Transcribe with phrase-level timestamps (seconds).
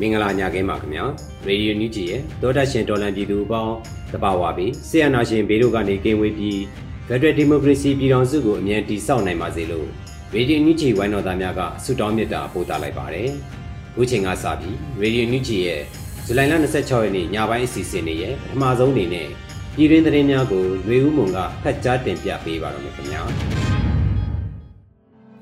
[0.00, 1.04] မင်္ဂလာညခင်းပါခင်ဗျာ
[1.46, 3.74] ရေဒီယိုညူဂျီရဲ့သောတာရှင်ဒေါ်လန်ပြည်သူအပေါင်း
[4.12, 6.60] တပါဝါပြီးဆီယနာရှင်ဘေးတို့ကနေကင်းဝေးပြီး
[7.08, 9.86] ဖက်ဒရယ်ဒီမိုကရေစီပြည်ထောင်စုကိုအမြန်တည်ဆောက်နိုင်ပါစေလို့
[10.34, 13.28] ရေဒီယိုညူဂျီဝိုင်းတော်သားများကဆုတောင်းမေတ္တာပို့သလိုက်ပါတယ်
[13.96, 15.80] ခုချိန်ကစပြီးရေဒီယိုညူဂျီရဲ့
[16.26, 19.28] ဇူလိုင်လ26ရက်နေ့ညပိုင်းအစီအစဉ်တွေရဲ့ပထမဆုံးအနေနဲ့
[19.76, 23.22] ပြည်တွင်းသတင်းများကိုရွေဦးမုံကဖတ်ကြားတင်ပြပေးပါတော့မယ်ခင်ဗျာ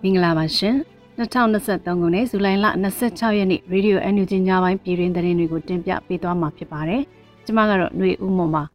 [0.03, 0.77] မင်္ဂလာပါရှင်
[1.19, 2.67] 2023ခုနှစ်ဇူလိုင်လ
[3.03, 7.01] 26ရက်နေ့ရေဒီယို NUG ညပိုင်းပြည်တွင်သတင်းတွေကိုတင်ပြပေးသွားမှာဖြစ်ပါတယ်။
[7.45, 8.63] ကျွန်မကတော့ຫນွေဦးမွန်ပါ။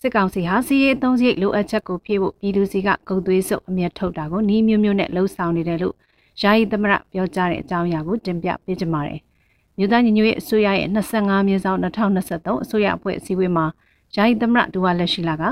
[0.00, 5.94] စစ်ကောင်စီဟာစီးရေးအုံးစိတ်လိုအပ်ချက်ကိုဖြည့်ဖို့ပြည်သူစီကဂုံသွေးစုပ်အမျက်ထုတ်တာကိုနှီးမျိုးမျိုးနဲ့လှုံ့ဆော်နေတယ်လို့
[6.42, 9.20] ယာယီသမရပြောကြားတဲ့အကြောင်းအရာကိုတင်ပြပေးကြပါမယ်။
[9.78, 13.66] မြို့သားညီညွတ်ရေးအစိုးရရဲ့25မြင်းဆောင်2023အစိုးရအဖွဲ့အစည်းအဝေးမှာ
[14.16, 15.42] ယာယီသမရဒူဝါလက်ရှိလာက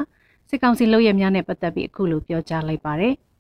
[0.49, 3.15] စစ်ကောင်စီလုပ်ရများနဲ့ပတ်သက်ပြီးအခုလိုပြောကြားလိုက်ပါတယ်။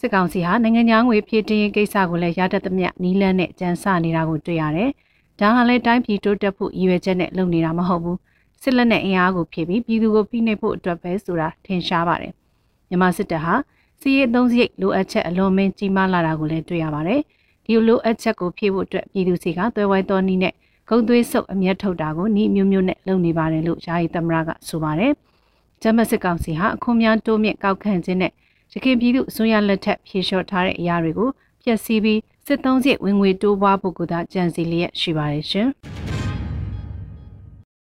[0.00, 4.90] စစ်ကောင်စီဟာနိုင်ငံခြားငွေဖြည့်တင်းရေးကိစ္စကိုလည်းရတတ်သမျှနီးလန်းနဲ့ကြံစနေတာကိုတွေ့ရတယ်။
[5.40, 8.16] ဒါဟာလည်းတိုင်းပြည်တိုးတက်ဖို့ရည်ရွယ်ချက်နဲ့လုပ်နေတာမဟုတ်ဘူး။
[8.62, 12.32] စစ်လက်နက်အင်အားကိုဖြည့်ပြီးပြည်သူကိုဖိနှိပ်ဖို့အတွက်ပဲဆိုတာထင်ရှားပါတယ်။
[12.88, 13.54] မြန်မာစစ်တပ်ဟာ
[14.00, 17.20] စီးရေးအုံးစရိတ်လိုအပ်ချက်အလွန်မင်းကြီးမားလာတာကိုလည်းတွေ့ရပါတယ်။
[17.64, 20.54] ဒီလိုအပ်ချက်ကိုဖြည့်ဖို့အတွက်ပြည်သူစီကသွဲဝိုင်းတော်နီးနဲ့
[20.88, 25.12] ဂုံသွေးဆုပ်အမျက်ထုတ်တာကိုဤမျိုးမျိုးနဲ့လုပ်နေပါတယ်လို့ယာယီသမရကဆိုပါတယ်။
[25.82, 28.32] ဂျမစစ်ကောင်စီဟာအခွန်များတိုးမြင့်ကောက်ခံခြင်းနဲ့
[28.74, 31.28] ရခိုင်ပြည်သူအစိုးရလက်ထက်ဖြေလျှော့ထားတဲ့အရာတွေကို
[31.62, 35.68] ဖျက်ဆီးပြီးစစ်သုံးစစ်ဝင်ငွေတိုးပွားဖို့ကသာကြံစီလျက်ရှိပါတယ်ရှင်။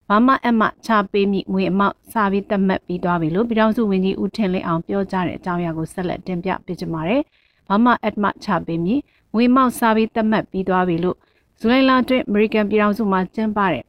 [0.09, 7.23] ဘာမအမချပေးမိငွေအမောက်စာပြီးသတ်မှတ်ပြီးသွားပြီလို့ပြည်ထောင်စုဝန်ကြီးဦးထင်လင်းအောင်ပြောကြားတဲ့အကြောင်းအရာကိုဆက်လက်တင်ပြပေးကြပါမယ်။
[7.69, 8.95] ဘာမအမချပေးမိ
[9.34, 11.17] ငွေမောက်စာပြီးသတ်မှတ်ပြီးသွားပြီလို့
[11.59, 13.84] ဇူလိုင်လအတွင်းအမေရိကန်ပြည်ထောင်စုမှာကျင်းပတဲ့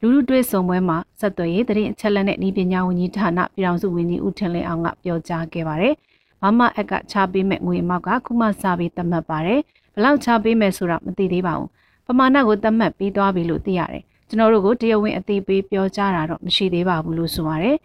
[0.00, 5.94] လူလူတွေ့ဆုံပွဲမှာဆက်သွယ်ရေးတရင်အချက်လက်နဲ့ဤပညာဝန်ကြီးဌာနပြည်ထောင်စုဝန်ကြီးဦးထင်လင်းအောင်ကပြောကြားခဲ့ပါတယ်။
[6.42, 9.60] ဘာမှအက်ကချပေးမဲ့ငွေအမောက်ကခုမှစပြီးသတ်မှတ်ပါတယ်
[9.94, 11.68] ဘလောက်ချပေးမယ်ဆိုတာမသိသေးပါဘူး
[12.06, 17.76] ပမာဏကိုသတ်မှတ်ပြီးသွားပြီလို့သိရတယ်ကျွန်တော်တို့ကိုတရားဝင်အသိပေးပြောကြားတာတော့မရှိသေးပါဘူးလို့ဆိုပါတယ်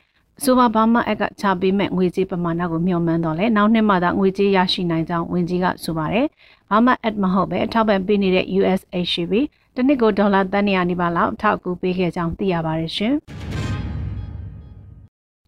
[0.44, 6.28] ဆိုပါဘာမှအက်ကချပေးမဲ့ငွေကြေးပမာဏကိုမျှော်မှန်းတော့လဲနောက်နှစ်မှသာငွေကြေးရရှိနိုင်ကြောင်းဝန်ကြီးကဆိုပါတယ်
[6.70, 9.34] ဘာမှအက်မဟုတ်ပဲအထောက်ပံ့ပေးနေတဲ့ USHB
[9.75, 13.14] တနစ်ကိုဒေါ်လာတန်း100နီးပါးလောက်အထောက်အကူပေးခဲ့ကြောင်းသိရပါတယ်ရှင်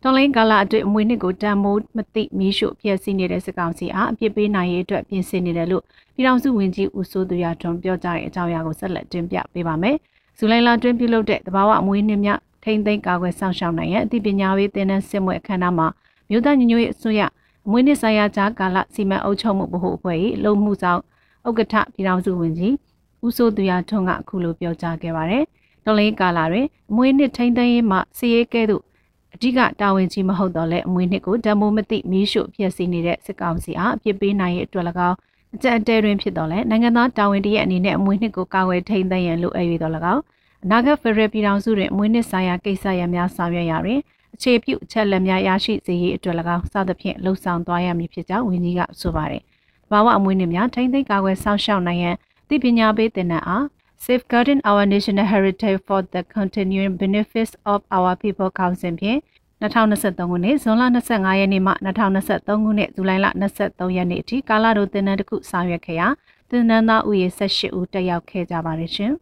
[0.08, 5.84] တော်လိုင်းကာလအတွင်းအမွေနှစ်ကိုတန်မိုးမသိမီးရှို့ဖျက်ဆီးနေတဲ့စစ်ကောင်စီအားအပြစ်ပေးနိုင်ရေးအတွက်ပြင်ဆင်နေတယ်လို့
[6.16, 9.96] ပြည်ထောင်စုဝန်ကြီးဦးစိုးသူရထွန်းပြောကြားတဲ့အကြောင်းအရာကိုဆက်လက်တင်ပြပေးပါမယ်။
[10.38, 15.88] ဇူလိုင်လတွင်ပြုလုပ်တဲ့တဘာဝအမွေနှစ်များထိမ့်သိမ်းကာကွယ်ဆောင်ရှောက်နိုင်ရန်အသိပညာပေးသင်တန်းစစ်မွဲအခမ်းအနားမှာ
[16.30, 17.22] မြို့သားညီညွတ်ရေးအစိုးရ
[17.66, 21.02] အမွေနှစ်ဆိုင်ရာကြားကာလစီမံအုပ်ချုပ်မှုဗဟိုအဖွဲ့၏လုံမှုဆောင်
[21.48, 22.74] ဥက္ကဋ္ဌပြည်ထောင်စုဝန်ကြီး
[23.26, 25.44] ဦးစိုးသူရထွန်းကအခုလိုပြောကြားခဲ့ပါတယ်။
[25.86, 28.84] တော်လိုင်းကာလတွင်အမွေနှစ်ထိမ့်သိမ်းရေးမှစီရေးကဲ့သို့
[29.36, 35.18] အဓိကတာဝန်ကြီးမဟုတ်တော့လဲအမွေနှစ်ကိုဓမ္မိုမသိမီးရှို့ဖျက်ဆီးနေတဲ့စစ်ကောင်စီအားအပြစ်ပေးနိုင်ရဲ့အတွက်၎င်း
[35.56, 40.22] အကြံအတဲတွင်ဖြစ်တော့လဲနိုင်ငံသားတာဝန်တရအနေနဲ့အမွေနှစ်ကိုကာကွယ်ထိန်းသိမ်းရန်လိုအပ်၍တော့၎င်း
[40.64, 44.00] အနာဂတ်ဖရယ်ပြည်ထောင်စုတွင်အမွေနှစ်ဆိုင်ရာကိစ္စရပ်များဆောင်ရွက်ရာတွင်
[44.36, 49.44] အခြေပြုအချက်လက်များရရှိစေရေးအတွက်၎င်းစသဖြင့်လှုံ့ဆော်သွားရမည်ဖြစ်ကြောင်းဝန်ကြီးကဆိုပါတယ်။
[49.92, 52.16] ဘာဝအမွေနှစ်များထိန်းသိမ်းကာကွယ်ဆောင်ရှောက်နိုင်ရန်
[52.50, 53.66] သိပညာပေးတင်တဲ့အား
[54.06, 59.20] Safeguarding our national heritage for the continuing benefits of our people council ဖြင့်
[59.62, 63.26] 2023ခုနှစ်ဇွန်လ25ရက်နေ့မှ2023ခုနှစ်ဇူလိုင်လ
[63.58, 66.08] 23ရက်နေ့အထိကာလတိုတင်နန်းတစ်ခုဆောင်ရွက်ခဲ့ရာ
[66.50, 69.12] တင်နန်းသားဦးရေ18ဦးတက်ရောက်ခဲ့ကြပါတယ်ရှင်။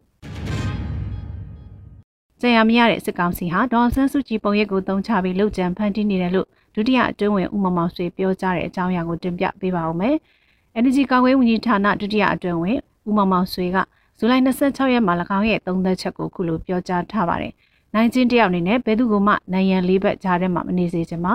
[2.40, 10.16] ကြံရမရတဲ့စစ်ကောင်စီဟာဒေါ်ဆန်းစုကြည်ပုံရိပ်ကိုတုံးချပြီးလှုပ်ကြံဖန်တီးနေတယ်လို့ဒုတိယအတွင်းဝင်ဦးမမောင်ဆွေပြောကြားတဲ့အကြောင်းအရာကိုတင်ပြပေးပါဦးမယ်။
[10.78, 12.78] Energy ကာကွယ်ဝန်ကြီးဌာနဒုတိယအတွင်းဝင်
[13.08, 13.78] ဦးမမောင်ဆွေက
[14.18, 17.52] ဇူလိုင်26ရက်မှာ၎င်းရဲ့သုံးသက်ချက်ကိုခုလိုပြောကြားထားပါတယ်။
[17.94, 21.34] နိုင်ချင်းတယောက်အနေနဲ့ဘယ်သူကမှနိုင်ရန်လေးဘက်ကြားထဲမှာမနေစေချင်ပါ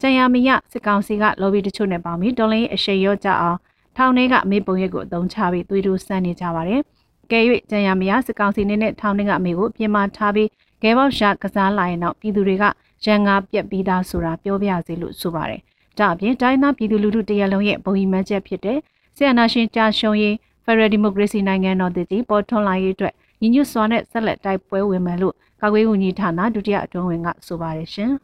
[0.00, 3.58] ကြံရမရစစ်ကောင်စီကလော်ဘီတချို့နဲ့ပေါင်းပြီးဒေါ်လာအရှိန်ရော့ကြအောင်
[3.96, 6.80] ထောင်ထဲကအမေပုံရိပ်ကိုအသုံးချပြီးသွေးထိုးဆန်းနေကြပါတယ်။
[7.30, 7.40] ကဲ၍
[7.70, 10.48] ကြံရမရစစ်ကောင်စီနဲ့ထောင်ထဲကအမေကိုပြင်မာထားပြီး
[10.82, 12.64] ဂဲဘောက်ရှာကစားလာရင်တော့ပြည်သူတွေက
[13.06, 15.60] ရန်ငါပြက်ပြီးသားဆိုတာပြောပြစေလို့ဆိုပါတယ်။
[15.98, 18.78] ဒါအပြင်တိုင်းသားပြည်သူလူထုတရက်လုံးရဲ့ဘုံကြီးမှန်းချက်ဖြစ်တဲ့
[19.16, 28.12] ဆီယနာရှင်ကြာရှုံးရေးဖ က်ဒရယ်ဒီမိုကရေစီနိုင်ငံတော်တည်ကြီးပေါ်ထွန်းလာရေးအတွက်ညီညွတ်စွာနဲ့ဆက်လက်တိုက်ပွဲဝင်မယ်လို့ကာကွယ်ရေးဝန်ကြီးဌာနဒုတိယအတွင်းဝင်ကဆိုပါတယ်ရှင်။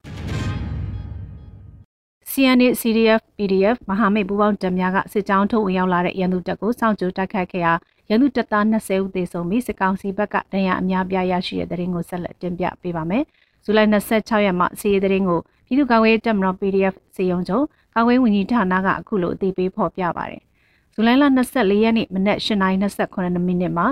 [2.30, 7.72] CNA CDF PDF မဟာမိတ်ပူးပေါင်းတပ်များကစစ်ကြောင်းထုတ်ဝင်ရောက်လာတဲ့ရန်သူတပ်ကိုစောင့်ကြိုတိုက်ခိုက်ခဲ့ရာ
[8.08, 13.24] ရန်သူတပ်သား20ဦးသေဆုံးပြီးစစ်ကောင်စီဘက်ကဒဏ်ရာအများပြားရရှိတဲ့တဲ့ရင်ကိုဆက်လက်တင်ပြပေးပါမယ်။
[13.64, 17.64] ဇူလိုင်26ရက်မှာစီရေးတဲ့ရင်ကိုပြည်သူ့ကာကွယ်တပ်မတော် PDF စေယုံချုပ်
[17.94, 20.42] ကာကွယ်ဝန်ကြီးဌာနကအခုလိုအသိပေးဖော်ပြပါတယ်။
[20.96, 21.24] ဇူလိုင်လ
[21.54, 23.86] 24ရက်နေ့မနက်8:29မိနစ်မှာ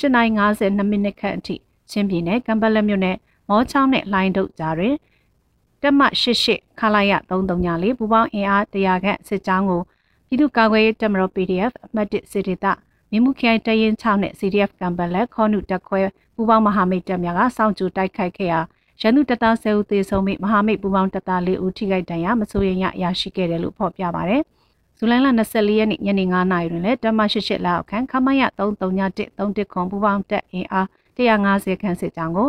[0.00, 1.54] 8:52မိနစ်ခန့်အထိ
[1.90, 3.16] ချင်းပြည်နယ်ကံပလက်မြို့နယ်
[3.48, 4.94] မောချောင်းနဲ့လိုင်းဒုတ်ကြားတွင်
[5.82, 6.00] တက်မ
[6.42, 9.82] 88ခလာရ334ပူပေါင်းအင်အား100ခန့်စစ်ကြောင်းကို
[10.28, 12.66] ပြည်သူ့ကာကွယ်ရေးတပ်မတော် PDF အမှတ်1စစ်ဒေသ
[13.10, 16.00] မြမှုခိုင်တရင်6နဲ့ CDF ကံပလက်ခေါနုတက်ခွဲ
[16.34, 18.60] ပူပေါင်းမဟာမိတ်တပ်များကစောင့်ကြိုတိုက်ခိုက်ခဲ့ရာ
[19.00, 24.38] ရန်သူတပ်သား10ဦးသေဆုံးပြီးမဟာမိတ်ပူပေါင်းတပ်သား4ဦးထိခိုက်ဒဏ်ရာမဆိုးရင်ရရရှိခဲ့တယ်လို့ဖော်ပြပါဗျ။
[24.98, 32.48] ဇူလိုင်လ24ရက်နေ့ညနေ9:00နာရီတွင်လည်းတမ88လောက်ခန့်ခမရ331 31ခွန်ပူပေါင်းတပ်အင်အား150ခန့်စစ်ကြောင်းကို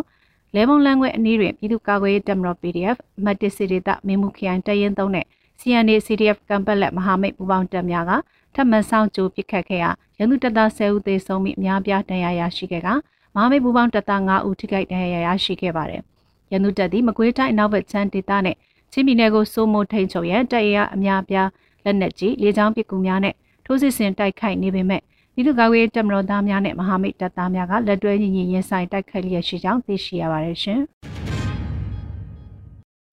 [0.56, 5.26] လဲမုံလန်းခွဲအနည်းတွင်ပြည်သူ့ကာကွယ်ရေးတပ်မတော် PDF မတ်တစီဒေသမင်းမှုခရိုင်တရင်သုံးနဲ့
[5.60, 8.12] CNA CDF ကံပက်လက်မဟာမိတ်ပူးပေါင်းတပ်များက
[8.56, 12.88] ထပ်မံဆောင်ကြိုပစ်ခတ်ခဲ့ရာရန်သူတပ်သား10ဦးသေဆုံးပြီးအများပြားဒဏ်ရာရရှိခဲ့က
[13.36, 16.02] မဟာမိတ်ပူးပေါင်းတပ်သား9ဦးထိခိုက်ဒဏ်ရာရရှိခဲ့ပါတယ်။
[16.52, 18.56] ရန်သူတပ်သည်မကွေးတိုင်းအနောက်ဘက်ချမ်းဒေသနဲ့
[18.92, 21.48] ချင်းပြည်နယ်ကိုစိုးမိုးထိန်ချုပ်ရန်တပ်ရအများပြား
[21.88, 23.34] လက်နက်ကြီးလေကြောင်းပစ်ကူများနဲ့
[23.66, 25.02] ထိုးစစ်ဆင်တိုက်ခိုက်နေပေမဲ့
[25.34, 30.82] ပြည်သူ့ကာကွယ်ရေးတပ်မတော်သားများနဲ့မဟာမိတ်တပ်သားများကလက်တွဲညီညီရင်ဆိုင်တိုက်ခိုက်လျက်ရှိကြောင်းသိရှိရပါတယ်ရှင်။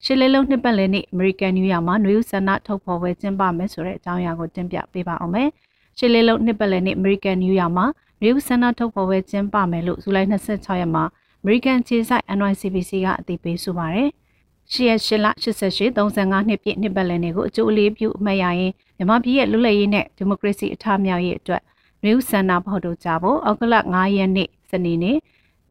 [0.04, 5.48] ရှစ်လေးလုံးနှစ်ပတ်လည်နေ့အမေရိကန်နယူးယောက်မှာနယူးဆန္ဒထုတ်ဖော်ပွဲကျင်းပမယ်ဆိုတဲ့အကြောင်းအရာကိုတင်ပြပေးပါအောင်မယ်။
[5.98, 7.86] ရှစ်လေးလုံးနှစ်ပတ်လည်နေ့အမေရိကန်နယူးယောက်မှာ
[8.20, 11.04] နယူးဆန္ဒထုတ်ဖော်ပွဲကျင်းပမယ်လို့ဇူလိုင်26ရက်မှာ
[11.42, 14.10] အမေရိကန်ခြေဆိုင် NYCBC ကအသိပေးဆိုပါတယ်။
[14.72, 15.26] ရှစ်ရက်ရှစ်လ
[15.66, 21.62] 88 35နှစ်ပြည့်နှစ်ပတ်လည်နေ့ကိုအကျိုးအလေးပြုအမှတ်ရရင်မြန်မာပြည်ရဲ့လွတ်လပ်ရေးနဲ့ဒီမိုကရေစီအထမြောက်ရေးအတွက်
[22.04, 25.16] နယူးဆန္ဒဖော်ထုတ်ကြဖို့အောက်ကလ9ရက်နေ့စနေနေ့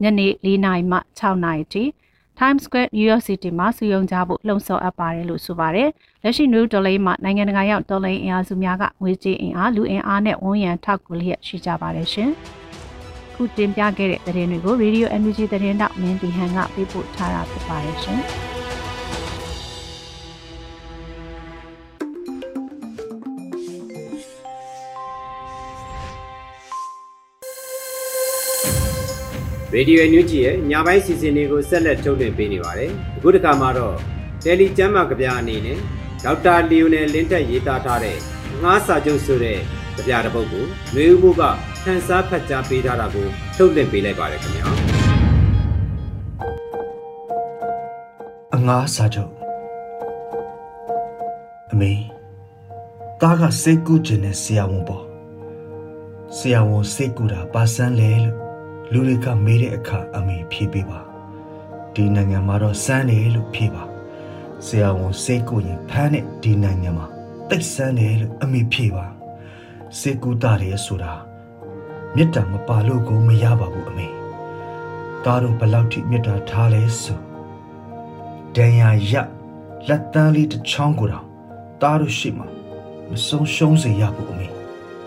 [0.02, 1.84] ညနေ4နာရီမှ6နာရီထိ
[2.38, 5.88] Times Square New York City မှာစုယုံကြဖို့လှုံ့ဆော်အပ်ပါတယ်လို့ဆိုပါတယ်။
[6.22, 12.30] လက်ရှိ New Dollar မှာနိုင်ငံတကာရောက်ဒေါ်လာအင်အားစုများကငွေကြေးအင်အားလူအင်အားနဲ့ဝန်ရံထောက်ကူလျက်ရှိကြပါတယ်ရှင်။
[13.34, 18.20] ခုတင်ပြခဲ့တဲ့သတင်းတွေကို Radio Energy သတင်းတောက်မင်းတီဟန်ကပေးပို့ထားတာဖြစ်ပါတယ်ရှင်။
[29.74, 33.94] Radio NUG ရဲ့ညပိုင်းစီစဉ်တွေကိုဆက်လက်ထုတ်လွှင့်ပေးနေပါတယ်။အခုတစ်ခါမှာတော့
[34.44, 35.78] Daily ကျမ်းမာကြပြအနေနဲ့
[36.24, 38.16] ဒေါက်တာလီယိုနယ်လင်းတက်ရေးသားထားတဲ့
[38.62, 39.58] ငှားစာချုပ်ဆိုတဲ့
[39.96, 41.42] ကြပြတစ်ပုဒ်ကိုနှွေဦးမှုက
[41.84, 43.26] ခန်းစားဖတ်ကြားပေးထားတာကို
[43.56, 44.64] ထုတ်လွှင့်ပေးလိုက်ပါတယ်ခင်ဗျာ။
[48.54, 49.32] အငှားစာချုပ်
[51.72, 51.92] အမေ
[53.20, 55.04] တားကစိတ်ကူးခြင်းနဲ့ဆရာဝန်ပေါ့
[56.36, 58.43] ဆရာဝန်စိတ်ကူးတာပါစမ်းလဲလို့
[58.92, 61.00] လူတွေကမေးတဲ့အခါအမေဖြေပေးပါ
[61.94, 63.84] ဒီနိုင်ငံမှာတော့စမ်းတယ်လို့ဖြေပါ
[64.66, 67.06] ဆရာဝန်စိတ်ကိုရင်ဖမ်းတဲ့ဒီနိုင်ငံမှာ
[67.48, 69.06] တိတ်ဆန်းတယ်လို့အမေဖြေပါ
[69.98, 71.12] စေကူတာတယ်ဆိုတာ
[72.14, 74.08] မေတ္တာမပါလို့ကိုမရပါဘူးအမေ
[75.24, 77.20] သားတို့ဘလောက်ထိမေတ္တာထားလဲဆို
[78.56, 79.12] ဒဏ်ရာရ
[79.88, 81.24] လက်တန်းလေးတစ်ချောင်းကိုတော့
[81.82, 82.44] သားတို့ရှိမှ
[83.10, 84.46] မဆုံးရှုံးစေရဘူးအမေ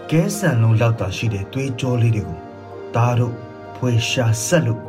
[0.10, 2.40] ကဲဆန်လုံးလောက်တာရှိတဲ့သွေးကြောလေးတွေကို
[2.96, 3.36] သားတို့
[3.78, 4.82] ဖွေရှာဆက်လို့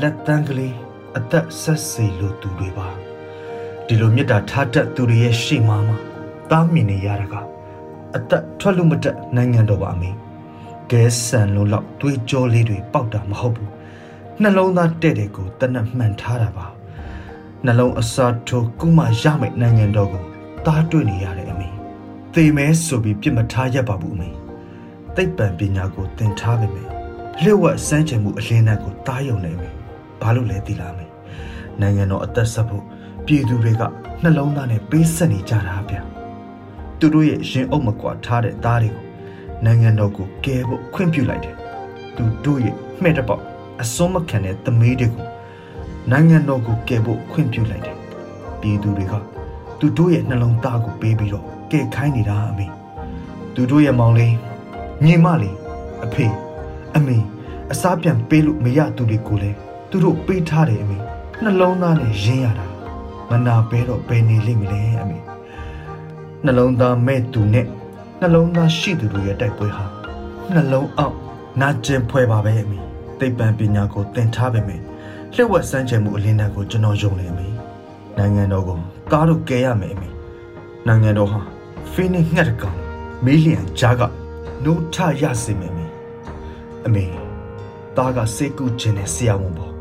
[0.00, 0.74] လက်တန်းကလေး
[1.16, 2.88] အသက်ဆက်စေလို့သူတွေပါ
[3.86, 5.96] ဒီလိုမြတ်တာထားတတ်သူတွေရဲ့ရှေ့မှာမှာ
[6.50, 7.34] တားမြင်နေရတာက
[8.16, 10.10] အသက်ထွက်လို့မတက်နိုင်ငံတော်ပါအမေ
[10.90, 13.70] ကဲဆန်လို့လောက်တွေးကြောလေးတွေပေါက်တာမဟုတ်ဘူး
[14.42, 16.66] နှလုံးသားတဲ့တဲ့ကိုတနက်မှန်ထားတာပါ
[17.66, 20.24] နှလုံးအစာထိုးကုမရမယ့်နိုင်ငံတော်ကို
[20.66, 21.68] တားတွေ့နေရတယ်အမေ
[22.34, 24.30] သေမဲဆိုပြီးပြစ်မထားရပါဘူးအမေ
[25.14, 26.97] သိပ္ပံပညာကိုသင်ထားပေမဲ့
[27.42, 29.72] လျှို့ဝှက်စမ်းချင်မှုအလင်းနဲ့ကိုတားယုံနေမယ်
[30.20, 31.06] ဘာလို့လဲသိလားမေ
[31.80, 32.84] နိုင်ငံတော်အသက်ဆက်ဖို့
[33.26, 33.82] ပြည်သူတွေက
[34.22, 35.96] နှလုံးသားနဲ့ပေးဆက်နေကြတာဗျ
[36.98, 39.04] သူတို့ရဲ့ရင်အုပ်မကွာထားတဲ့သားတွေကို
[39.64, 41.56] နိုင်ငံတော်ကိုကယ်ဖို့ခွင့်ပြုလိုက်တယ်
[42.16, 43.42] သူတို့ရဲ့မှဲ့တပေါက်
[43.82, 45.26] အစွန်းမခံတဲ့သမီးတွေကို
[46.10, 47.96] နိုင်ငံတော်ကိုကယ်ဖို့ခွင့်ပြုလိုက်တယ်
[48.60, 49.14] ပြည်သူတွေက
[49.78, 52.66] သူတို့ရဲ့နှလုံးသားကိုပေးပြီးတော့ကယ်ခိုင်းနေတာအမေ
[53.54, 54.34] သူတို့ရဲ့မောင်လေး
[55.04, 55.56] ညီမလေး
[56.04, 56.26] အဖေ
[56.96, 57.18] အမေ
[57.72, 59.56] အစားပြန်ပေးလို့မရသူတွေကိုလည်း
[59.90, 60.98] သူတို့ပေးထားတယ်အမေ
[61.42, 62.66] နှလုံးသားနဲ့ရင်းရတာ
[63.30, 65.18] မနာပဲတော့ဘယ်နေလိမ့်မလဲအမေ
[66.44, 67.66] နှလုံးသားမဲ့သူနဲ့
[68.20, 69.84] နှလုံးသားရှိသူတို့ရဲ့တိုက်ပွဲဟာ
[70.54, 71.16] နှလုံးအောက်
[71.60, 72.78] နာကျင်ဖွဲပါပဲအမေ
[73.18, 74.80] သိပ္ပံပညာကိုသင်ထားပေမဲ့
[75.34, 77.48] လျှက်ဝက်စမ်းချင်မှုအလင်းတန်းကိုကျွန်တော်ယုံနေအမေ
[78.18, 78.78] နိုင်ငံတော်ကို
[79.12, 80.08] ကားတို့ကဲရမယ်အမေ
[80.86, 81.40] နိုင်ငံတော်ဟာ
[81.92, 82.78] ဖိနစ်ငှက်တကောင်
[83.24, 84.02] မီလီယံဂျာက
[84.64, 85.86] နိုးထရစေမယ်မေ
[86.86, 87.04] အမေ
[87.96, 89.72] သားကစိတ်ကူးခြင်းနဲ့ဆရာဝန်ပေါ့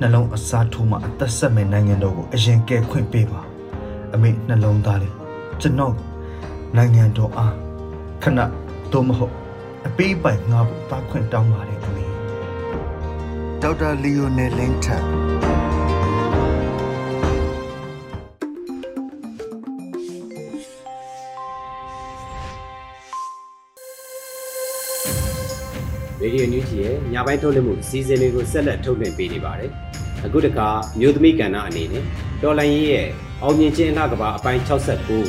[0.00, 3.40] နှလုံးအစားထိုးမှအသက်ဆက်မဲ့နိုင်ငံတော်ကိုအရင်ကဲခွင့်ပေးပါ
[4.14, 5.14] အမေနှလုံးသားလေး
[5.60, 5.94] ကျွန်တော်
[6.76, 7.54] နိုင်ငံတော်အား
[8.22, 8.40] ခဏ
[8.92, 9.34] တော့မဟုတ်
[9.86, 12.04] အပေးပိုင်ငါ့ကိုတားခွင့်တောင်းပါတယ်အမေ
[13.62, 15.02] ဒေါက်တာလီယိုနယ်လင်းထက်
[26.24, 29.70] ရေဒီယိုညူဂျီရဲ့ညပိုင်းထုတ်လွှင့်မှုအစီအစဉ်လေးကိုဆက်လက်ထုတ်လွှင့်ပေးနေပါတယ်။
[30.24, 32.04] အခုတခါမြို့သမီးကဏ္ဍအနေနဲ့
[32.42, 33.08] တော်လိုင်းရေးရဲ့
[33.42, 35.22] အောင်မြင်ခြင်းအလှကဘာအပိုင်း69ကို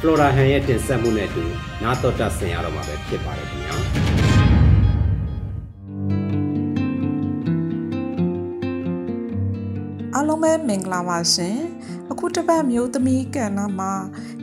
[0.00, 1.44] ဖလိုရာဟန်ရဲ့တင်ဆက်မှုနဲ့အတူ
[1.82, 3.76] နားတော်တာဆင်ရတော့မှာပဲဖြစ်ပါတယ်ခင်ဗျာ။
[10.14, 11.75] အားလုံးပဲမင်္ဂလာပါရှင်အ
[12.28, 13.92] ခုတစ်ပတ်မျိုးသမီးကဏ္ဍမှာ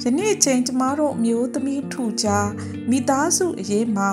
[0.04, 2.28] ယနေ့ချိန်ကျမတို့မျိုးသမီးထူကြ
[2.90, 4.10] မိသားစုအရေးမှာ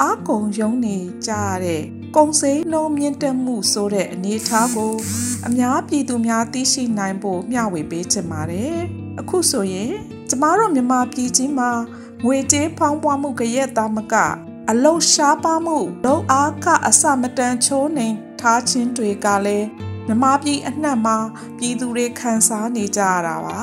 [0.00, 0.96] အားကုန်ယုံနေ
[1.26, 1.82] ကြရတဲ့
[2.16, 4.94] ကုံစိမ်းလုံးမြင့်တက်မှုဆိုတဲ့အနေအထားကို
[5.46, 8.76] အများပြည်သူများသိရှိနိုင်ဖို့မျှဝေပေးချင်ပါတယ်
[9.20, 9.92] အခုဆိုရင်
[10.30, 11.70] ကျမတို့မြန်မာပြည်ကြီးမှာ
[12.24, 14.14] ငွေကြေးဖောင်းပွားမှုကြရက်သားမက
[14.70, 21.16] အလုတ်ရှားပါမှုလုံအားကအစမတန်ချိုးနှိမ်ထားခြင်းတွေကလည်း မြမပြည်အနှံ့မှာ
[21.58, 23.60] ပြည်သူတွေခံစားနေကြရတာပါ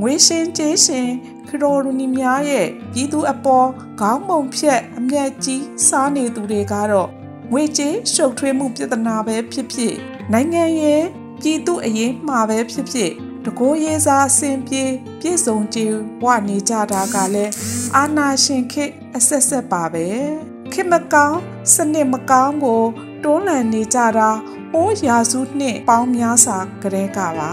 [0.00, 1.08] ငွေရှင်ကျေးရှင်
[1.48, 3.68] ခရိုနီများရဲ့ပြည်သူအပေါ်
[4.00, 7.08] ခေါင်းပုံဖြတ်အမျက်ကြီးစားနေသူတွေကတော့
[7.52, 9.94] ငွေကြေးရှုပ်ထွေးမှုပြဿနာပဲဖြစ်ဖြစ်
[10.32, 11.02] နိုင်ငံရဲ့
[11.40, 13.10] ပြည်သူအရေးမှာပဲဖြစ်ဖြစ်
[13.44, 14.84] တကိုးရေးစားအစဉ်ပြေ
[15.20, 15.92] ပြည့်စုံကြည်
[16.24, 17.52] ဝနေကြတာကလည်း
[17.96, 20.06] အာနာရှင်ခေတ်အဆက်ဆက်ပါပဲ
[20.72, 21.40] ခေတ်မကောင်း
[21.74, 22.82] စနစ်မကောင်းကို
[23.24, 24.30] တွန်းလှန်နေကြတာ
[24.74, 27.52] အိုးရာစုနှစ်ပေါင်းများစွာကလေးကပါ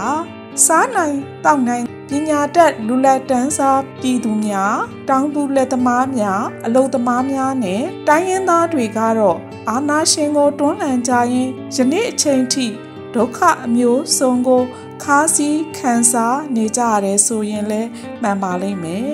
[0.64, 4.76] စားနိုင်တောက်နိုင်ပညာတတ်လူလက်တန်းစားပြည်သူများ
[5.08, 9.38] တောင်သူလက်သမားများအလုသမားများနဲ့တိုင်းရင်းသားတွေကတော့
[9.70, 12.66] အာနာရှင်ကိုတွန်းလှန်ကြရင်ယနေ့အချိန်ထိ
[13.14, 14.62] ဒုက္ခအမျိုးစုံကို
[15.02, 17.90] ခါးစည်းခံစားနေကြရတယ်ဆိုရင်လည်း
[18.22, 19.10] မှန်ပါလိမ့်မယ်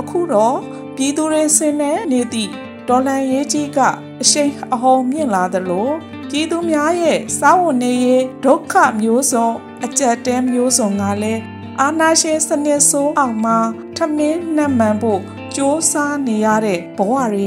[0.00, 0.58] အခုတော့
[0.96, 2.52] ပြည်သူတွေဆင်းနေနေသည့်
[2.88, 3.78] ဒေါ်လန်ရေးကြီးက
[4.22, 5.90] အရှိန်အဟုန်မြင့်လာသလို
[6.30, 9.48] ပြည်သူများရဲ့စာဝန်နေရေးဒုက္ခမျိုးစုံ
[9.84, 11.42] အကြက်တဲမျိုးစုံကလည်း
[11.80, 13.58] အာနာရှင်စနစ်ဆိုးအောင်မှာ
[13.96, 15.20] ထမင်းနှံ့မှန်ဖို့
[15.54, 17.46] ကြိုးစားနေရတဲ့ဘဝတွေ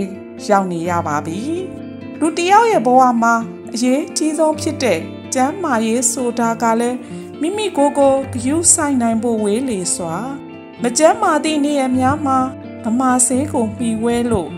[0.50, 1.40] ရောက်နေရပါပြီ
[2.20, 3.36] လူတယောက်ရဲ့ဘဝမှာ
[3.74, 5.00] အရေးကြီးဆုံးဖြစ်တဲ့
[5.34, 6.98] ကျမ်းမာရေးဆိုတာကလည်း
[7.42, 10.16] မိမိကိုယ်ကိုဂရုစိုက်နိုင်ဖို့ဝေးလေစွာ
[10.82, 12.40] မကျမ်းမာသည့်နေရာများမှာ
[12.84, 14.50] ဗမာဆေးကိုမှီဝဲလို့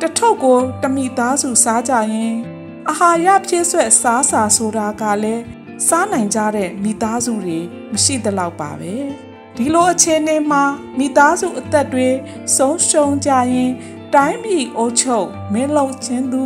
[0.00, 2.34] တထုပ်ကိုတမိသားစုစားကြရင်
[2.88, 5.42] အာဟာရပြည့်စွက်စားစာဆိုတာကလည်း
[5.88, 7.58] စားနိုင်ကြတဲ့မိသားစုတွေ
[7.92, 8.94] မရှိသလောက်ပါပဲ
[9.56, 10.62] ဒီလိုအခြေအနေမှာ
[10.98, 12.08] မိသားစုအသက်တွေ
[12.56, 13.72] ဆုံးရှုံးကြရင်
[14.14, 16.44] တိုင်းပြည်အုပ်ချုပ်မင်းလုံချင်းသူ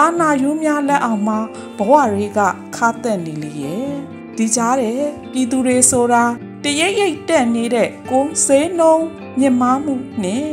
[0.00, 1.38] အာနာယူများလက်အောင်မှာ
[1.78, 2.40] ဘဝတွေက
[2.76, 3.92] ခါသက်နေလေရဲ့
[4.36, 5.00] ဒီကြားတဲ့
[5.32, 6.24] ပြည်သူတွေဆိုတာ
[6.64, 8.96] တရိပ်ရိပ်တက်နေတဲ့ကိုယ်စေးနှုံ
[9.38, 10.46] မြင့်မားမှုနဲ့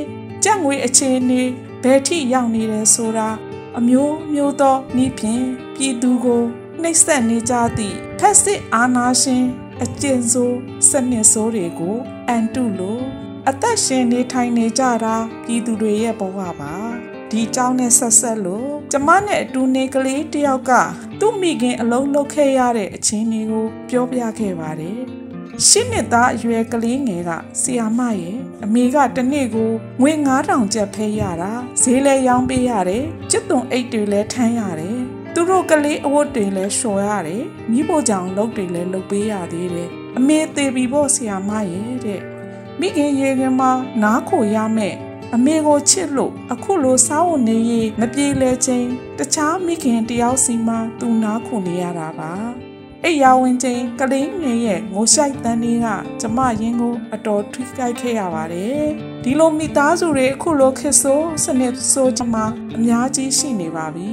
[0.44, 1.42] ကြက်ငွေအခြေအနေ
[1.84, 3.30] ဘယ်ထိရောက်နေတယ်ဆိုတာ
[3.79, 5.45] အမျိုးမျိုးသောဤဖြင့်
[5.75, 6.43] ပြည်သူကို
[6.83, 9.45] နှိပ်စက်နေကြသည့်ဖက်စစ်အာဏာရှင်
[9.83, 11.97] အကျဉ်းဆိုးစနစ်ဆိုးတွေကို
[12.29, 13.05] အန်တုလို့
[13.49, 16.75] အသက်ရှင်နေထိုင်နေကြတာပြည်သူတွေရဲ့ဘဝပါ
[17.31, 20.73] ဒီเจ้าနဲ့ဆက်ဆက်လို့ကျမနဲ့အတူနေကလေးတယောက်က
[21.21, 25.01] သူ့မိခင်အလုံးလုတ်ခဲ့ရတဲ့အချင်းတွေကိုပြောပြခဲ့ပါတယ်
[25.68, 31.52] ရှစ်နှစ်သားအရွယ်ကလေးငယ်ကဆီယာမရဲ့အမေကတနေ့ကိုငွေ9000ကျပ်ဖဲရတာ
[31.82, 35.00] ဈေးလဲရောင်းပေးရတယ်ကျွတ်သွန်အိတ်တွေလဲထမ်းရတယ်
[35.34, 42.22] သူတို့ကလေးအဝတ်တွေလဲလျှော်ရတယ်မိဖို့ကြောင့်လုပ်တွေလဲလုပ်ပေးရသေးတယ်အမေသေးပြီပေါ့ဆီယာမရဲ့တဲ့
[42.80, 43.72] မိခင်ရေခင်မှာ
[44.04, 44.96] နားခိုရမယ်
[45.34, 52.69] အမေကိုချစ်လို့အခုလိုစားဝတ်နေရေးမပြေလဲချင်းတခြားမိခင်တယောက်စီမှသူနားခုနေရတာပါ
[53.06, 55.88] အိယာဝင်ချင်းကလေးငယ်ရဲ့ငိုဆိုင်တန်းလေးက
[56.22, 58.84] ကျမရင်ကိုအတော်ထွေးကြိုက်ခဲ့ရပါတယ်
[59.24, 62.36] ဒီလိုမိသားစုတွေအခုလိုခစ်ဆိုးစနစ်ဆိုးချမ
[62.76, 64.12] အများကြီးရှိနေပါပြီ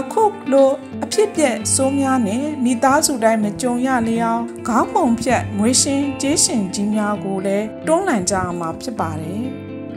[0.00, 0.70] အခုလို
[1.04, 9.42] အဖြစ်ပြက်စိုးများနဲ့မိသားစုတိုင်းမကြုံရလျောင်းခေါင်းပုံဖြတ်ငွေရှင်ကျေးရှင်ကြီးများကိုလည်းတွန်းလှန်ကြအောင်မှာဖြစ်ပါတယ်